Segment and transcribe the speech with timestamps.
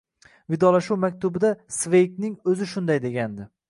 [0.53, 3.53] Vidolashuv maktubida Sveygning o`zi shunday degandi